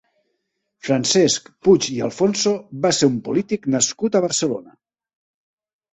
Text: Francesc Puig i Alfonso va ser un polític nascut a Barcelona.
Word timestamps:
Francesc 0.87 1.51
Puig 1.67 1.85
i 1.97 1.99
Alfonso 2.07 2.55
va 2.87 2.93
ser 3.01 3.11
un 3.13 3.21
polític 3.29 3.69
nascut 3.77 4.19
a 4.21 4.27
Barcelona. 4.29 4.79